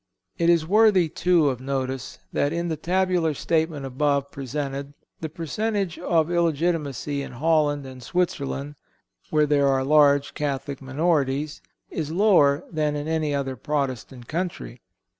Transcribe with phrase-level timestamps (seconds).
[0.39, 5.99] It is worthy, too, of notice, that in the tabular statement above presented the percentage
[5.99, 8.77] of illegitimacy in Holland and Switzerland,
[9.29, 11.61] where there are large Catholic minorities,
[11.91, 14.81] is lower than in any other Protestant country.